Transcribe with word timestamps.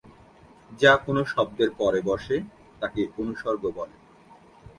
যা 0.71 0.93
কোন 0.97 1.17
শব্দের 1.25 1.69
পরে 1.77 1.99
বসে 2.01 2.37
তাকে 2.81 3.01
অনুসর্গ 3.17 3.63
বলে। 3.77 3.95